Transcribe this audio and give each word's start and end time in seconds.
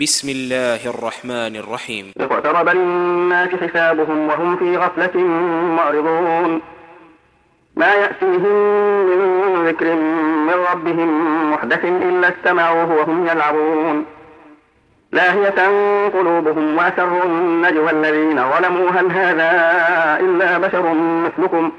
بسم 0.00 0.28
الله 0.28 0.86
الرحمن 0.86 1.56
الرحيم. 1.56 2.12
اقترب 2.20 2.68
للناس 2.68 3.48
حسابهم 3.48 4.28
وهم 4.28 4.56
في 4.56 4.76
غفلة 4.76 5.20
معرضون. 5.76 6.60
ما 7.76 7.94
يأتيهم 7.94 8.56
من 9.06 9.66
ذكر 9.68 9.94
من 10.48 10.54
ربهم 10.72 11.08
محدث 11.52 11.84
إلا 11.84 12.28
استمعوه 12.28 12.92
وهم 12.92 13.26
يلعبون. 13.26 14.06
لاهية 15.12 15.60
قلوبهم 16.08 16.76
وأسروا 16.76 17.24
النجوى 17.24 17.90
الذين 17.90 18.50
ظلموا. 18.50 18.90
هل 18.90 19.12
هذا 19.12 19.50
إلا 20.20 20.58
بشر 20.58 20.94
مثلكم؟ 20.94 21.72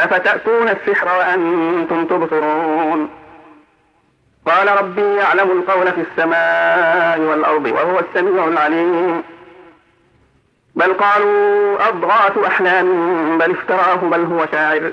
أفتأتون 0.00 0.68
السحر 0.68 1.08
وأنتم 1.18 2.04
تبصرون؟ 2.04 3.08
قال 4.48 4.78
ربي 4.78 5.14
يعلم 5.14 5.50
القول 5.50 5.92
في 5.92 6.00
السماء 6.00 7.20
والأرض 7.20 7.66
وهو 7.66 7.98
السميع 7.98 8.44
العليم. 8.44 9.22
بل 10.74 10.92
قالوا 10.92 11.88
أضغاث 11.88 12.38
أحلام 12.46 13.38
بل 13.38 13.50
افتراه 13.50 13.94
بل 13.94 14.24
هو 14.24 14.46
شاعر. 14.52 14.92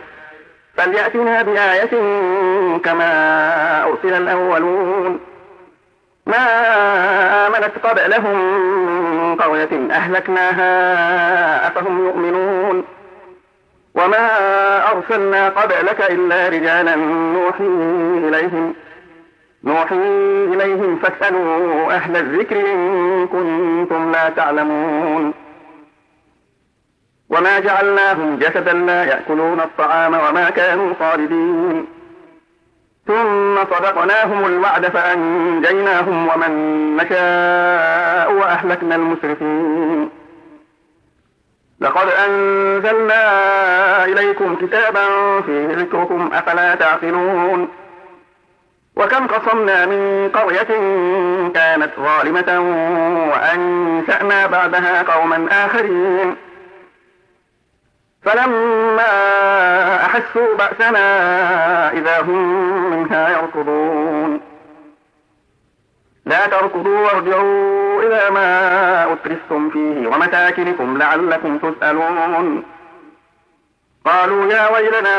فليأتنا 0.77 1.41
بآية 1.41 1.89
كما 2.77 3.09
أرسل 3.83 4.13
الأولون. 4.13 5.19
ما 6.25 6.45
آمنت 7.47 7.71
قبلهم 7.83 8.37
من 9.15 9.35
قرية 9.35 9.91
أهلكناها 9.91 11.67
أفهم 11.67 12.05
يؤمنون. 12.05 12.85
وما 13.95 14.27
أرسلنا 14.91 15.49
قبلك 15.49 16.11
إلا 16.11 16.49
رجالا 16.49 16.95
نوحي 16.95 17.63
إليهم. 18.27 18.75
نوحي 19.65 19.95
إليهم 20.53 20.95
فاسألوا 20.95 21.93
أهل 21.93 22.17
الذكر 22.17 22.55
إن 22.73 23.27
كنتم 23.27 24.11
لا 24.11 24.29
تعلمون. 24.29 25.33
وما 27.29 27.59
جعلناهم 27.59 28.35
جسدا 28.35 28.73
لا 28.73 29.03
يأكلون 29.03 29.59
الطعام 29.59 30.13
وما 30.13 30.49
كانوا 30.49 30.93
خالدين. 30.99 31.87
ثم 33.07 33.55
صدقناهم 33.55 34.45
الوعد 34.45 34.85
فأنجيناهم 34.85 36.27
ومن 36.27 36.51
نشاء 36.97 38.33
وأهلكنا 38.33 38.95
المسرفين. 38.95 40.09
لقد 41.79 42.07
أنزلنا 42.07 43.21
إليكم 44.05 44.55
كتابا 44.55 45.05
فيه 45.41 45.67
ذكركم 45.67 46.29
أفلا 46.33 46.75
تعقلون. 46.75 47.67
وكم 48.95 49.27
قصمنا 49.27 49.85
من 49.85 50.29
قرية 50.29 50.71
كانت 51.53 51.91
ظالمة 51.99 52.59
وأنشأنا 53.31 54.45
بعدها 54.45 55.03
قوما 55.13 55.47
آخرين. 55.51 56.35
فلما 58.23 59.11
أحسوا 59.95 60.55
بأسنا 60.57 61.07
إذا 61.93 62.21
هم 62.21 62.91
منها 62.91 63.29
يركضون. 63.29 64.41
لا 66.25 66.47
تركضوا 66.47 66.99
وارجعوا 66.99 68.03
إلى 68.03 68.29
ما 68.29 69.13
أترفتم 69.13 69.69
فيه 69.69 70.07
ومساكنكم 70.07 70.97
لعلكم 70.97 71.57
تسألون. 71.57 72.63
قالوا 74.05 74.53
يا 74.53 74.69
ويلنا 74.69 75.15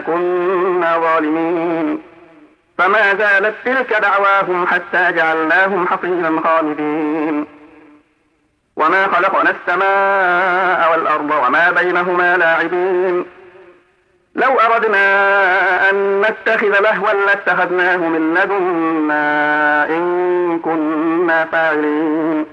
كنا 0.00 0.98
ظالمين. 0.98 2.02
فما 2.78 3.14
زالت 3.14 3.54
تلك 3.64 3.92
دعواهم 3.92 4.66
حتى 4.66 5.12
جعلناهم 5.12 5.86
حصيدا 5.86 6.40
خالدين. 6.44 7.46
وما 8.76 9.06
خلقنا 9.06 9.50
السماء 9.50 10.92
والأرض 10.92 11.30
وما 11.30 11.70
بينهما 11.70 12.36
لاعبين. 12.36 13.24
لو 14.34 14.60
أردنا 14.60 15.90
أن 15.90 16.20
نتخذ 16.20 16.80
لهوا 16.80 17.12
لاتخذناه 17.26 17.96
من 17.96 18.34
لدنا 18.34 19.88
إن 19.88 20.58
كنا 20.58 21.44
فاعلين. 21.44 22.46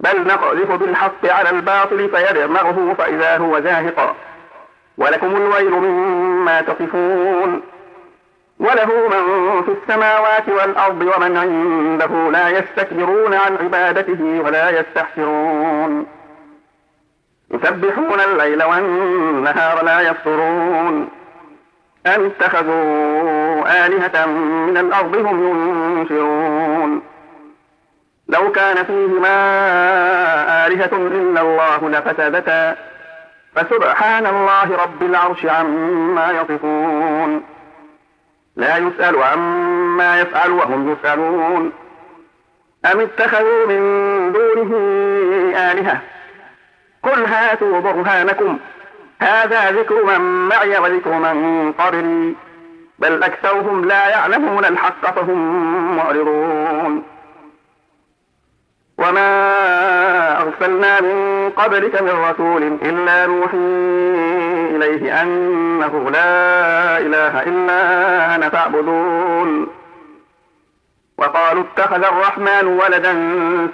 بل 0.00 0.26
نقذف 0.26 0.72
بالحق 0.72 1.26
على 1.26 1.50
الباطل 1.50 2.08
فيدمغه 2.08 2.94
فإذا 2.98 3.36
هو 3.36 3.60
زاهق. 3.60 4.16
ولكم 4.98 5.36
الويل 5.36 5.70
مما 5.70 6.60
تصفون. 6.60 7.62
وله 8.58 9.08
من 9.08 9.62
في 9.62 9.70
السماوات 9.82 10.48
والأرض 10.48 11.02
ومن 11.02 11.36
عنده 11.36 12.30
لا 12.30 12.48
يستكبرون 12.48 13.34
عن 13.34 13.56
عبادته 13.56 14.42
ولا 14.44 14.80
يستحسرون. 14.80 16.06
يسبحون 17.50 18.20
الليل 18.20 18.62
والنهار 18.62 19.84
لا 19.84 20.00
يفطرون. 20.00 21.08
أم 22.06 22.26
اتخذوا 22.26 23.86
آلهة 23.86 24.26
من 24.66 24.76
الأرض 24.76 25.16
هم 25.16 25.48
ينشرون. 25.98 27.02
لو 28.28 28.52
كان 28.52 28.84
فيهما 28.84 29.36
آلهة 30.66 30.92
إلا 30.92 31.40
الله 31.40 31.88
لفسدتا. 31.88 32.91
فسبحان 33.54 34.26
الله 34.26 34.76
رب 34.82 35.02
العرش 35.02 35.46
عما 35.46 36.30
يصفون. 36.30 37.42
لا 38.56 38.76
يسأل 38.76 39.22
عما 39.22 40.20
يفعل 40.20 40.50
وهم 40.50 40.92
يسألون. 40.92 41.72
أم 42.92 43.00
اتخذوا 43.00 43.66
من 43.66 43.82
دونه 44.32 44.76
آلهة؟ 45.56 46.00
قل 47.02 47.24
هاتوا 47.24 47.80
برهانكم. 47.80 48.58
هذا 49.20 49.70
ذكر 49.70 50.04
من 50.04 50.48
معي 50.48 50.78
وذكر 50.78 51.10
من 51.10 51.72
قبلي. 51.72 52.34
بل 52.98 53.22
أكثرهم 53.22 53.84
لا 53.84 54.08
يعلمون 54.08 54.64
الحق 54.64 55.14
فهم 55.14 55.96
معرضون. 55.96 57.11
وما 59.02 60.42
أرسلنا 60.42 61.00
من 61.00 61.50
قبلك 61.50 62.02
من 62.02 62.24
رسول 62.30 62.62
إلا 62.62 63.26
نوحي 63.26 63.56
إليه 64.76 65.22
أنه 65.22 66.10
لا 66.10 66.98
إله 66.98 67.42
إلا 67.42 67.80
أنا 68.34 68.48
فاعبدون. 68.48 69.68
وقالوا 71.18 71.62
اتخذ 71.62 72.04
الرحمن 72.04 72.66
ولدا 72.66 73.14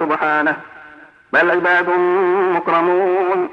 سبحانه 0.00 0.56
بل 1.32 1.50
عباد 1.50 1.88
مكرمون. 2.56 3.48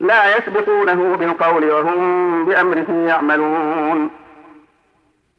لا 0.00 0.36
يسبقونه 0.36 1.16
بالقول 1.16 1.70
وهم 1.70 2.44
بأمره 2.44 2.90
يعملون. 3.08 4.10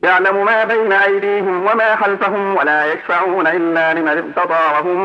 يعلم 0.07 0.45
ما 0.45 0.63
بين 0.63 0.91
أيديهم 0.91 1.66
وما 1.66 1.95
خلفهم 1.95 2.56
ولا 2.56 2.94
يشفعون 2.94 3.47
إلا 3.47 3.94
لمن 3.94 4.07
ارتضى 4.07 4.59
وهم 4.73 5.00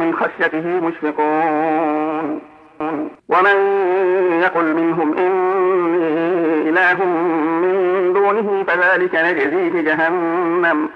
من 0.00 0.14
خشيته 0.16 0.66
مشفقون. 0.66 2.40
ومن 3.28 3.56
يقل 4.42 4.74
منهم 4.74 5.18
إني 5.18 6.70
إله 6.70 7.04
من 7.04 8.12
دونه 8.12 8.64
فذلك 8.68 9.14
نجزيه 9.14 9.82
جهنم 9.82 10.88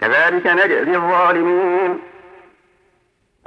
كذلك 0.00 0.46
نجزي 0.46 0.96
الظالمين. 0.96 1.98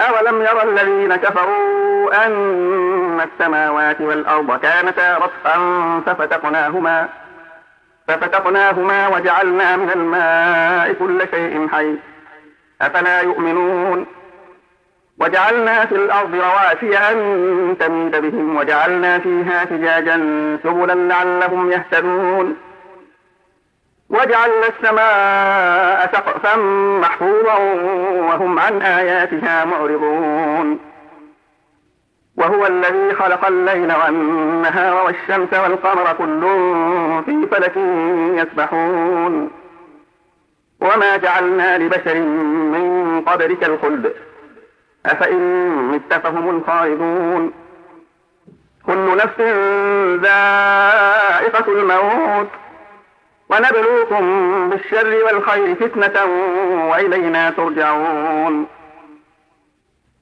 أولم 0.00 0.42
يرى 0.42 0.62
الذين 0.62 1.16
كفروا 1.16 2.26
أن 2.26 3.20
السماوات 3.20 4.00
والأرض 4.00 4.60
كانتا 4.60 5.18
رتقا 5.18 5.58
ففتقناهما 6.06 7.08
ففتقناهما 8.16 9.08
وجعلنا 9.08 9.76
من 9.76 9.90
الماء 9.90 10.92
كل 10.92 11.28
شيء 11.30 11.68
حي. 11.68 11.94
أفلا 12.82 13.20
يؤمنون؟ 13.20 14.06
وجعلنا 15.18 15.86
في 15.86 15.94
الأرض 15.94 16.34
رواسي 16.34 16.98
أن 16.98 17.76
تميد 17.80 18.16
بهم 18.16 18.56
وجعلنا 18.56 19.18
فيها 19.18 19.64
فجاجا 19.64 20.16
سبلا 20.62 20.94
لعلهم 20.94 21.72
يهتدون. 21.72 22.56
وجعلنا 24.10 24.66
السماء 24.68 26.10
سقفا 26.12 26.56
محفوظا 27.00 27.58
وهم 28.28 28.58
عن 28.58 28.82
آياتها 28.82 29.64
معرضون. 29.64 30.91
وهو 32.36 32.66
الذي 32.66 33.14
خلق 33.14 33.46
الليل 33.46 33.92
والنهار 33.92 35.04
والشمس 35.04 35.54
والقمر 35.54 36.12
كل 36.18 36.40
في 37.24 37.46
فلك 37.46 37.76
يسبحون. 38.36 39.50
وما 40.80 41.16
جعلنا 41.16 41.78
لبشر 41.78 42.14
من 42.14 43.22
قبلك 43.26 43.64
الخلد. 43.64 44.12
أفإن 45.06 45.38
مت 45.92 46.14
فهم 46.14 46.50
الخالدون. 46.50 47.52
كل 48.86 49.16
نفس 49.16 49.40
ذائقة 50.22 51.72
الموت. 51.72 52.48
ونبلوكم 53.48 54.24
بالشر 54.70 55.24
والخير 55.24 55.74
فتنة 55.74 56.24
وإلينا 56.90 57.50
ترجعون. 57.50 58.66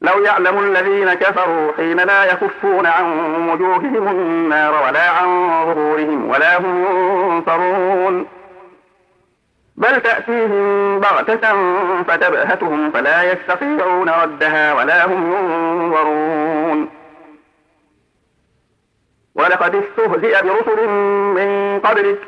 لو 0.00 0.24
يعلم 0.24 0.58
الذين 0.58 1.14
كفروا 1.14 1.72
حين 1.76 1.96
لا 1.96 2.24
يكفون 2.24 2.86
عن 2.86 3.04
وجوههم 3.48 4.08
النار 4.08 4.82
ولا 4.88 5.10
عن 5.10 5.26
ظهورهم 5.66 6.30
ولا 6.30 6.58
هم 6.58 6.84
ينصرون. 6.84 8.26
بل 9.76 10.00
تأتيهم 10.00 11.00
بغتة 11.00 11.52
فتبهتهم 12.02 12.90
فلا 12.90 13.32
يستطيعون 13.32 14.08
ردها 14.08 14.74
ولا 14.74 15.06
هم 15.06 15.32
ينظرون. 15.32 16.88
ولقد 19.34 19.74
استهزئ 19.74 20.42
برسل 20.42 20.88
من 21.36 21.80
قبلك 21.80 22.18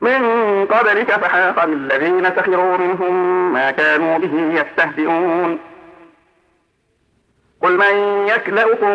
من 0.00 0.20
قبلك 0.66 1.10
فحاق 1.12 1.64
بالذين 1.64 2.24
سخروا 2.36 2.76
منهم 2.76 3.52
ما 3.52 3.70
كانوا 3.70 4.18
به 4.18 4.60
يستهزئون. 4.60 5.58
قل 7.62 7.76
من 7.76 8.26
يكلأكم 8.28 8.94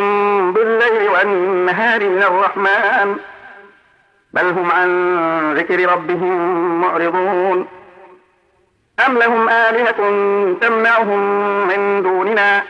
بالليل 0.53 1.09
والنهار 1.09 2.09
من 2.09 2.23
الرحمن؟ 2.23 3.17
بل 4.33 4.45
هم 4.45 4.71
عن 4.71 5.53
ذكر 5.53 5.91
ربهم 5.91 6.81
معرضون. 6.81 7.67
أم 9.07 9.17
لهم 9.17 9.49
آلهة 9.49 9.97
تمنعهم 10.61 11.19
من 11.67 12.03
دوننا؟ 12.03 12.63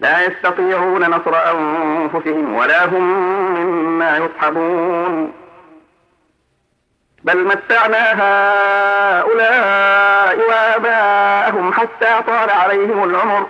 لا 0.00 0.26
يستطيعون 0.26 1.10
نصر 1.10 1.34
أنفسهم 1.50 2.54
ولا 2.54 2.84
هم 2.84 3.02
مما 3.54 4.16
يصحبون. 4.16 5.32
بل 7.24 7.44
متعنا 7.44 8.12
هؤلاء 9.20 10.38
وآباءهم 10.48 11.72
حتى 11.72 12.22
طال 12.26 12.50
عليهم 12.50 13.04
العمر. 13.04 13.46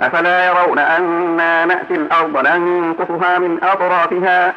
أفلا 0.00 0.46
يرون 0.46 0.78
أنا 0.78 1.64
نأتي 1.64 1.94
الأرض 1.94 2.46
ننقصها 2.46 3.38
من 3.38 3.64
أطرافها؟ 3.64 4.54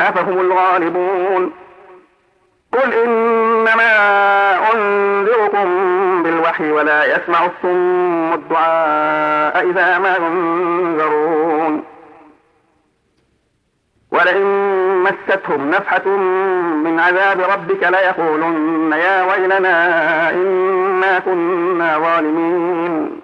أفهم 0.00 0.40
الغالبون. 0.40 1.52
قل 2.72 2.92
إنما 2.92 3.92
أنذركم 4.72 5.68
بالوحي 6.22 6.70
ولا 6.70 7.04
يسمع 7.04 7.38
الصم 7.46 8.32
الدعاء 8.34 9.70
إذا 9.70 9.98
ما 9.98 10.16
ينذرون. 10.16 11.84
ولئن 14.10 14.46
مستهم 15.02 15.70
نفحة 15.70 16.08
من 16.84 17.00
عذاب 17.00 17.40
ربك 17.40 17.82
ليقولن 17.82 18.92
يا 18.92 19.22
ويلنا 19.22 20.30
إنا 20.30 21.18
كنا 21.18 21.98
ظالمين. 21.98 23.23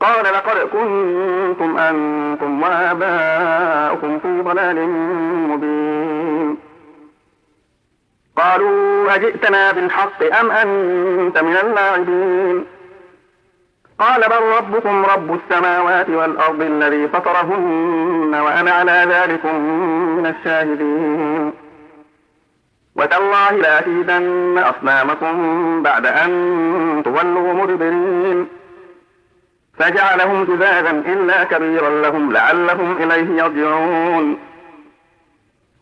قال 0.00 0.24
لقد 0.24 0.58
كنتم 0.58 1.78
أنتم 1.78 2.62
وآباؤكم 2.62 4.18
في 4.18 4.40
ضلال 4.40 4.88
مبين. 5.48 6.56
قالوا 8.36 9.14
أجئتنا 9.14 9.72
بالحق 9.72 10.22
أم 10.40 10.50
أنت 10.50 11.38
من 11.38 11.56
اللاعبين؟ 11.56 12.64
قال 13.98 14.20
بل 14.20 14.42
ربكم 14.58 15.04
رب 15.04 15.34
السماوات 15.34 16.10
والأرض 16.10 16.62
الذي 16.62 17.08
فطرهن 17.08 18.34
وأنا 18.34 18.70
على 18.70 19.06
ذلك 19.08 19.46
من 20.16 20.26
الشاهدين. 20.26 21.52
وتالله 22.96 23.50
لأكيدن 23.50 24.58
أصنامكم 24.58 25.82
بعد 25.82 26.06
أن 26.06 27.02
تولوا 27.04 27.52
مدبرين. 27.52 28.59
فجعلهم 29.80 30.44
جذاذا 30.44 30.90
إلا 30.90 31.44
كبيرا 31.44 31.90
لهم 31.90 32.32
لعلهم 32.32 32.96
إليه 32.96 33.42
يرجعون. 33.42 34.38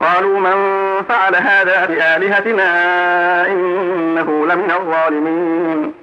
قالوا 0.00 0.40
من 0.40 0.56
فعل 1.02 1.36
هذا 1.36 1.86
بآلهتنا 1.86 2.70
إنه 3.46 4.46
لمن 4.46 4.70
الظالمين. 4.70 5.94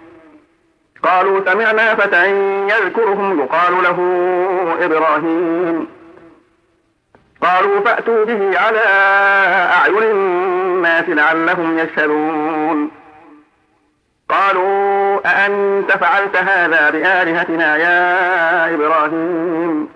قالوا 1.04 1.52
سمعنا 1.52 1.96
فتى 1.96 2.32
يذكرهم 2.70 3.40
يقال 3.40 3.84
له 3.84 4.00
إبراهيم. 4.82 5.88
قالوا 7.42 7.80
فأتوا 7.80 8.25
به 8.25 8.60
على 8.60 8.86
أعين 9.74 10.04
الناس 10.04 11.10
لعلهم 11.10 11.80
يشهدون. 11.80 12.92
قالوا 14.29 15.20
أأنت 15.25 15.91
فعلت 15.91 16.36
هذا 16.36 16.89
بآلهتنا 16.89 17.77
يا 17.77 18.74
إبراهيم؟ 18.74 19.89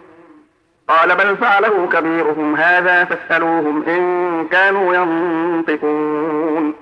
قال 0.87 1.15
بل 1.15 1.37
فعله 1.37 1.87
كبيرهم 1.91 2.55
هذا 2.55 3.03
فاسألوهم 3.03 3.83
إن 3.83 4.47
كانوا 4.47 4.95
ينطقون. 4.95 6.73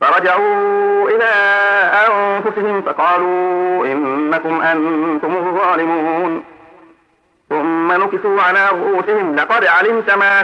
فرجعوا 0.00 1.08
إلى 1.08 1.32
أنفسهم 2.08 2.82
فقالوا 2.82 3.86
إنكم 3.86 4.62
أنتم 4.62 5.36
الظالمون. 5.36 6.44
ثم 7.48 7.92
نكسوا 7.92 8.42
على 8.42 8.68
رؤوسهم 8.68 9.36
لقد 9.36 9.64
علمت 9.64 10.10
ما 10.10 10.42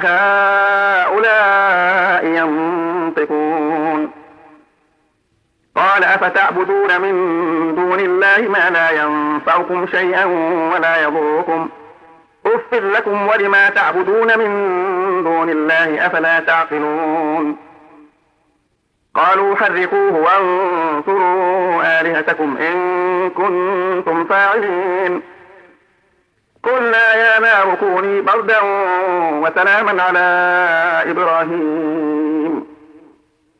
هؤلاء 1.06 2.24
ينطقون. 2.26 4.17
قال 5.78 6.04
أفتعبدون 6.04 7.00
من 7.00 7.14
دون 7.74 8.00
الله 8.00 8.48
ما 8.48 8.70
لا 8.70 8.90
ينفعكم 8.90 9.86
شيئا 9.86 10.24
ولا 10.74 11.02
يضركم. 11.02 11.68
أف 12.46 12.74
لكم 12.74 13.28
ولما 13.28 13.68
تعبدون 13.68 14.38
من 14.38 14.50
دون 15.24 15.50
الله 15.50 16.06
أفلا 16.06 16.40
تعقلون. 16.40 17.56
قالوا 19.14 19.56
حرقوه 19.56 20.14
وانصروا 20.14 22.00
آلهتكم 22.00 22.56
إن 22.56 23.30
كنتم 23.30 24.24
فاعلين. 24.24 25.22
قلنا 26.62 27.14
يا 27.14 27.40
نار 27.40 27.74
كوني 27.74 28.20
بردا 28.20 28.60
وسلاما 29.42 30.02
على 30.02 30.20
إبراهيم. 31.10 32.67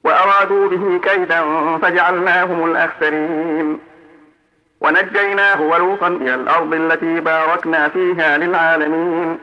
وأرادوا 0.08 0.68
به 0.68 0.98
كيدا 0.98 1.42
فجعلناهم 1.82 2.70
الأخسرين. 2.70 3.78
ونجيناه 4.80 5.60
ولوطا 5.60 6.08
إلى 6.08 6.34
الأرض 6.34 6.74
التي 6.74 7.20
باركنا 7.20 7.88
فيها 7.88 8.38
للعالمين. 8.38 9.38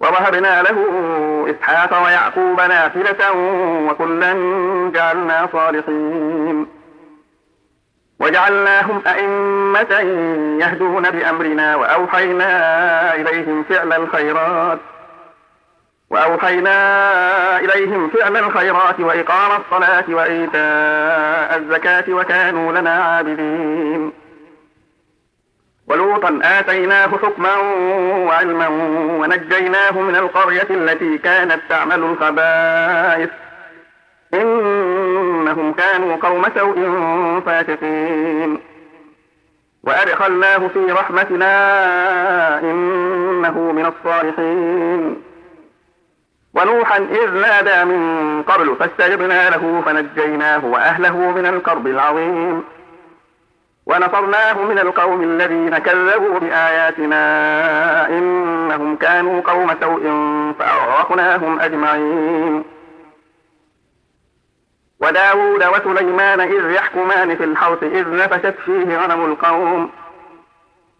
ووهبنا 0.00 0.62
له 0.62 0.78
إسحاق 1.50 2.04
ويعقوب 2.04 2.60
نافلة 2.60 3.32
وكلا 3.88 4.32
جعلنا 4.94 5.48
صالحين. 5.52 6.66
وجعلناهم 8.20 9.02
أئمة 9.06 9.98
يهدون 10.60 11.10
بأمرنا 11.10 11.76
وأوحينا 11.76 12.50
إليهم 13.14 13.62
فعل 13.62 13.92
الخيرات. 13.92 14.78
وأوحينا 16.10 17.60
إليهم 17.60 18.08
فعل 18.08 18.36
الخيرات 18.36 19.00
وإقام 19.00 19.60
الصلاة 19.60 20.04
وإيتاء 20.08 21.58
الزكاة 21.58 22.04
وكانوا 22.08 22.72
لنا 22.72 22.90
عابدين. 22.90 24.12
ولوطا 25.86 26.40
آتيناه 26.42 27.06
حكما 27.06 27.56
وعلما 28.26 28.68
ونجيناه 29.20 30.00
من 30.00 30.16
القرية 30.16 30.66
التي 30.70 31.18
كانت 31.18 31.60
تعمل 31.68 32.02
الخبائث. 32.02 33.30
إنهم 34.34 35.72
كانوا 35.72 36.16
قوم 36.16 36.44
سوء 36.54 36.76
فاسقين. 37.46 38.60
وأدخلناه 39.82 40.68
في 40.68 40.92
رحمتنا 40.92 41.50
إنه 42.60 43.72
من 43.72 43.86
الصالحين. 43.86 45.27
ونوحا 46.58 46.96
إذ 46.96 47.30
نادى 47.30 47.84
من 47.84 48.42
قبل 48.42 48.76
فاستجبنا 48.76 49.50
له 49.50 49.82
فنجيناه 49.86 50.64
وأهله 50.64 51.16
من 51.16 51.46
الكرب 51.46 51.86
العظيم. 51.86 52.64
ونصرناه 53.86 54.62
من 54.62 54.78
القوم 54.78 55.22
الذين 55.22 55.78
كذبوا 55.78 56.38
بآياتنا 56.38 57.22
إنهم 58.08 58.96
كانوا 58.96 59.40
قوم 59.40 59.70
سوء 59.80 60.02
فأغرقناهم 60.58 61.60
أجمعين. 61.60 62.64
وداود 65.00 65.64
وسليمان 65.64 66.40
إذ 66.40 66.70
يحكمان 66.70 67.36
في 67.36 67.44
الحرث 67.44 67.82
إذ 67.82 68.16
نفشت 68.16 68.54
فيه 68.64 68.98
غنم 68.98 69.24
القوم. 69.24 69.90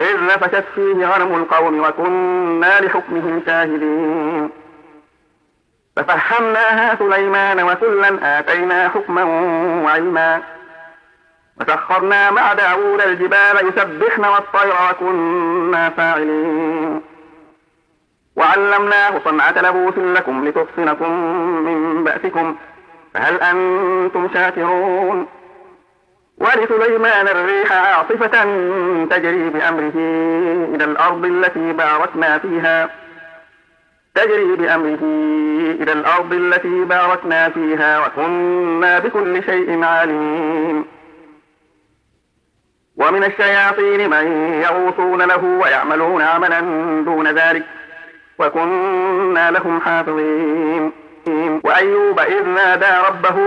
إذ 0.01 0.25
نفشت 0.25 0.65
فيه 0.75 1.07
غنم 1.07 1.35
القوم 1.35 1.81
وكنا 1.81 2.81
لحكمهم 2.81 3.43
شاهدين. 3.47 4.51
ففهمناها 5.99 6.97
سليمان 6.97 7.63
وكلا 7.63 8.39
آتينا 8.39 8.89
حكما 8.89 9.23
وعلما. 9.85 10.43
وسخرنا 11.61 12.31
مع 12.31 12.53
داود 12.53 13.01
الجبال 13.01 13.69
يسبحن 13.69 14.25
والطير 14.25 14.75
وكنا 14.91 15.91
فاعلين. 15.91 17.03
وعلمناه 18.37 19.21
صنعة 19.25 19.55
لبوس 19.57 19.99
لكم 19.99 20.49
لتحصنكم 20.49 21.13
من 21.65 22.05
بأسكم. 22.05 22.57
فهل 23.15 23.41
أنتم 23.41 24.29
شاكرون؟ 24.35 25.27
ولسليمان 26.39 27.29
الريح 27.29 27.73
عاصفة 27.73 28.45
تجري 29.11 29.49
بأمره 29.49 29.93
إلى 30.75 30.85
الأرض 30.85 31.25
التي 31.25 31.73
باركنا 31.73 32.39
فيها. 32.39 33.08
تجري 34.19 34.57
بأمره 34.57 35.03
إلى 35.83 35.93
الأرض 35.93 36.33
التي 36.33 36.85
باركنا 36.85 37.49
فيها 37.49 38.07
وكنا 38.07 38.99
بكل 38.99 39.45
شيء 39.45 39.85
عالمين. 39.85 40.85
ومن 42.97 43.25
الشياطين 43.25 44.11
من 44.11 44.53
يغوصون 44.63 45.23
له 45.23 45.45
ويعملون 45.45 46.23
عملا 46.23 46.61
دون 47.05 47.29
ذلك 47.29 47.65
وكنا 48.39 49.51
لهم 49.51 49.81
حافظين. 49.81 50.93
وأيوب 51.65 52.21
إذ 52.21 52.45
نادى 52.47 52.93
ربه 53.09 53.39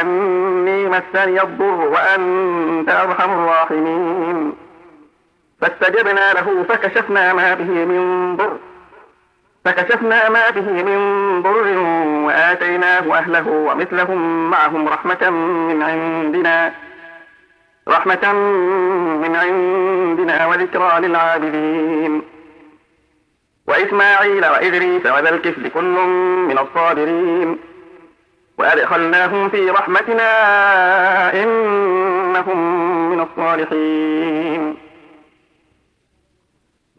أني 0.00 0.88
مسني 0.88 1.42
الضر 1.42 1.88
وأنت 1.88 2.88
أرحم 2.88 3.30
الراحمين. 3.30 4.52
فاستجبنا 5.60 6.32
له 6.32 6.64
فكشفنا 6.68 7.32
ما 7.32 7.54
به 7.54 7.84
من 7.84 8.36
ضر. 8.36 8.58
فكشفنا 9.64 10.28
ما 10.28 10.50
به 10.50 10.82
من 10.82 11.42
ضر 11.42 11.78
وآتيناه 12.26 13.18
أهله 13.18 13.48
ومثلهم 13.48 14.50
معهم 14.50 14.88
رحمة 14.88 15.30
من 15.30 15.82
عندنا. 15.82 16.72
رحمة 17.88 18.32
من 19.22 19.36
عندنا 19.36 20.46
وذكرى 20.46 21.00
للعابدين. 21.00 22.22
وإسماعيل 23.66 24.46
وإدريس 24.46 25.06
وذا 25.06 25.28
الكفل 25.34 25.68
كل 25.68 25.96
من 26.48 26.58
الصابرين. 26.58 27.58
وأدخلناهم 28.58 29.48
في 29.48 29.70
رحمتنا 29.70 30.32
إنهم 31.42 32.58
من 33.10 33.20
الصالحين. 33.20 34.79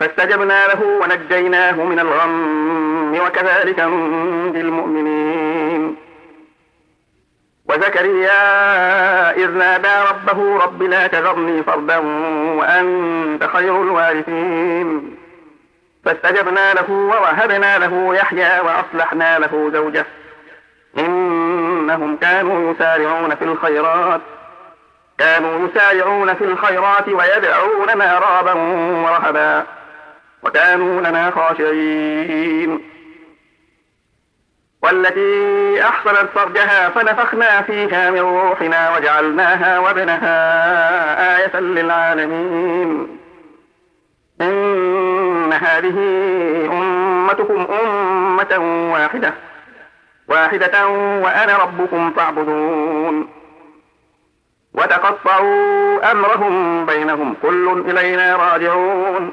فاستجبنا 0.00 0.66
له 0.66 0.82
ونجيناه 0.82 1.72
من 1.72 1.98
الغم 2.00 3.20
وكذلك 3.26 3.80
ننجي 3.80 4.60
المؤمنين. 4.60 5.96
وزكريا 7.68 8.40
إذ 9.36 9.50
نادى 9.50 9.88
ربه 10.10 10.58
رب 10.64 10.82
لا 10.82 11.06
تذرني 11.06 11.62
فردا 11.62 11.98
وأنت 12.58 13.44
خير 13.44 13.82
الوارثين. 13.82 15.16
فاستجبنا 16.04 16.74
له 16.74 16.90
ووهبنا 16.90 17.78
له 17.78 18.14
يحيى 18.14 18.60
وأصلحنا 18.60 19.38
له 19.38 19.70
زوجه. 19.72 20.06
إنهم 20.98 22.16
كانوا 22.16 22.72
يسارعون 22.72 23.34
في 23.34 23.44
الخيرات. 23.44 24.20
كانوا 25.18 25.68
يسارعون 25.68 26.34
في 26.34 26.44
الخيرات 26.44 27.08
ويدعوننا 27.08 28.18
رغبا 28.18 28.52
ورهبا. 29.02 29.77
وكانوا 30.42 31.00
لنا 31.00 31.30
خاشعين. 31.30 32.80
والتي 34.82 35.82
أحصلت 35.82 36.30
فرجها 36.34 36.88
فنفخنا 36.88 37.62
فيها 37.62 38.10
من 38.10 38.20
روحنا 38.20 38.96
وجعلناها 38.96 39.78
وابنها 39.78 41.36
آية 41.36 41.60
للعالمين. 41.60 43.18
إن 44.40 45.52
هذه 45.52 45.98
أمتكم 46.72 47.66
أمة 47.82 48.58
واحدة. 48.92 49.34
واحدة 50.28 50.88
وأنا 50.88 51.56
ربكم 51.56 52.10
فاعبدون. 52.10 53.28
وتقطعوا 54.74 56.12
أمرهم 56.12 56.86
بينهم. 56.86 57.34
كل 57.42 57.84
إلينا 57.90 58.36
راجعون. 58.36 59.32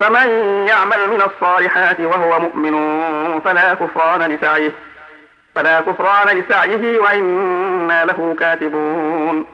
فمن 0.00 0.28
يعمل 0.68 1.08
من 1.08 1.22
الصالحات 1.22 2.00
وهو 2.00 2.40
مؤمن 2.40 2.74
فلا 3.40 3.74
كفران 3.74 4.22
لسعيه 4.22 4.72
فلا 5.54 5.80
كفران 5.80 6.38
لسعيه 6.38 6.98
وإنا 6.98 8.04
له 8.04 8.36
كاتبون. 8.40 9.46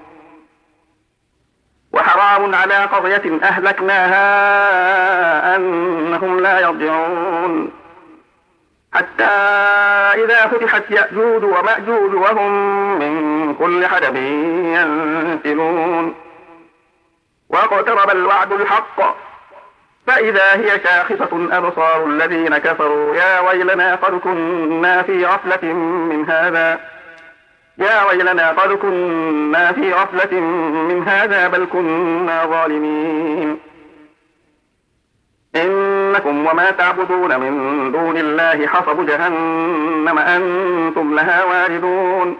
وحرام 1.93 2.55
على 2.55 2.75
قرية 2.75 3.41
أهلكناها 3.43 4.27
أنهم 5.57 6.41
لا 6.41 6.61
يرجعون. 6.61 7.73
حتى 8.95 9.25
إذا 10.25 10.47
فتحت 10.47 10.91
يأجوج 10.91 11.45
ومأجوج 11.45 12.15
وهم 12.15 12.53
من 12.99 13.55
كل 13.55 13.87
حدب 13.87 14.17
ينسلون. 14.77 16.15
واقترب 17.49 18.11
الوعد 18.11 18.53
الحق 18.53 19.17
فإذا 20.06 20.54
هي 20.54 20.80
شاخصة 20.84 21.49
أبصار 21.52 22.06
الذين 22.06 22.58
كفروا 22.58 23.16
يا 23.16 23.40
ويلنا 23.40 23.94
قد 23.94 24.20
كنا 24.20 25.02
في 25.02 25.26
غفلة 25.26 25.73
من 25.73 26.30
هذا. 26.30 26.80
يا 27.78 28.04
ويلنا 28.08 28.50
قد 28.50 28.73
كنا 28.73 29.73
في 29.73 29.92
غفلة 29.92 30.40
من 30.88 31.08
هذا 31.08 31.49
بل 31.49 31.66
كنا 31.73 32.46
ظالمين. 32.46 33.58
إن 35.56 36.04
إنكم 36.14 36.46
وما 36.46 36.70
تعبدون 36.70 37.40
من 37.40 37.92
دون 37.92 38.16
الله 38.16 38.66
حصب 38.66 39.06
جهنم 39.06 40.18
أنتم 40.18 41.14
لها 41.14 41.44
واردون. 41.44 42.37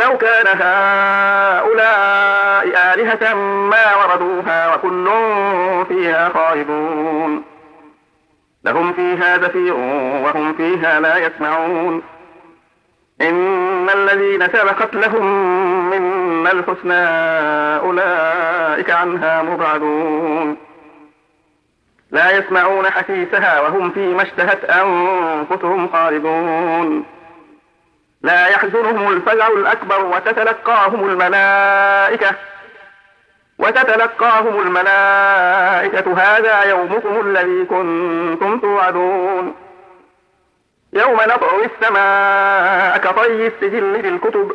لو 0.00 0.18
كان 0.18 0.46
هؤلاء 0.46 1.80
آلهة 2.94 3.34
ما 3.34 3.96
وردوها 3.96 4.74
وكل 4.74 5.10
فيها 5.88 6.28
خالدون 6.28 7.44
لهم 8.64 8.92
فيها 8.92 9.38
زفير 9.38 9.74
وهم 10.24 10.54
فيها 10.54 11.00
لا 11.00 11.16
يسمعون. 11.16 12.02
إن 13.20 13.90
الذين 13.90 14.48
سبقت 14.48 14.94
لهم 14.94 15.24
منا 15.90 16.52
الحسنى 16.52 17.06
أولئك 17.86 18.90
عنها 18.90 19.42
مبعدون. 19.42 20.56
لا 22.10 22.30
يسمعون 22.30 22.90
حسيسها 22.90 23.60
وهم 23.60 23.90
فيما 23.90 24.22
اشتهت 24.22 24.64
أنفسهم 24.64 25.88
خالدون. 25.88 27.04
لا 28.22 28.46
يحزنهم 28.46 29.12
الفزع 29.12 29.48
الأكبر 29.48 30.04
وتتلقاهم 30.04 31.08
الملائكة. 31.08 32.34
وتتلقاهم 33.58 34.60
الملائكة. 34.60 36.12
هذا 36.12 36.62
يومكم 36.62 37.20
الذي 37.20 37.64
كنتم 37.64 38.60
توعدون. 38.60 39.54
يوم 40.92 41.16
نطوي 41.20 41.64
السماء 41.64 42.98
كطي 42.98 43.46
السجل 43.46 43.92
للكتب 43.92 44.52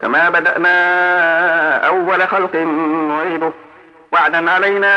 كما 0.00 0.28
بدأنا 0.28 1.86
أول 1.86 2.28
خلق 2.28 2.56
نعيده. 2.56 3.52
وعدا 4.12 4.50
علينا 4.50 4.92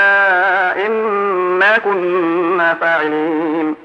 إنا 0.85 1.77
كنا 1.77 2.73
فاعلين. 2.73 3.84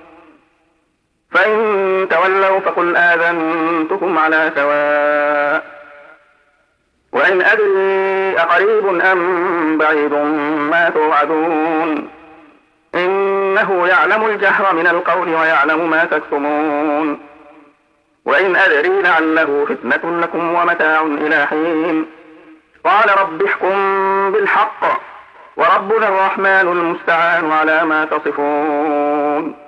فإن 1.31 2.07
تولوا 2.09 2.59
فقل 2.59 2.95
آذنتكم 2.95 4.19
على 4.19 4.51
سواء. 4.55 5.81
وإن 7.11 7.41
أدري 7.41 8.39
أقريب 8.39 9.01
أم 9.01 9.77
بعيد 9.77 10.13
ما 10.71 10.89
توعدون. 10.89 12.09
إنه 12.95 13.87
يعلم 13.87 14.25
الجهر 14.25 14.75
من 14.75 14.87
القول 14.87 15.29
ويعلم 15.29 15.89
ما 15.89 16.05
تكتمون. 16.05 17.19
وإن 18.25 18.55
أدري 18.55 19.01
لعله 19.01 19.65
فتنة 19.69 20.21
لكم 20.21 20.55
ومتاع 20.55 21.01
إلى 21.01 21.45
حين. 21.45 22.05
قال 22.85 23.19
رب 23.21 23.43
احكم 23.43 23.75
بالحق. 24.31 25.01
وربنا 25.57 26.07
الرحمن 26.07 26.45
المستعان 26.45 27.51
على 27.51 27.85
ما 27.85 28.05
تصفون. 28.05 29.55